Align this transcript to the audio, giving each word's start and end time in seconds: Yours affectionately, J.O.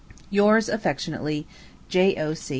Yours 0.31 0.67
affectionately, 0.67 1.45
J.O. 1.87 2.33